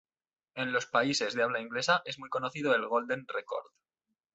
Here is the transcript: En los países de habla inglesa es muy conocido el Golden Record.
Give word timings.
En 0.55 0.71
los 0.73 0.87
países 0.87 1.35
de 1.35 1.43
habla 1.43 1.61
inglesa 1.61 2.01
es 2.05 2.17
muy 2.17 2.27
conocido 2.27 2.73
el 2.73 2.87
Golden 2.87 3.27
Record. 3.27 3.67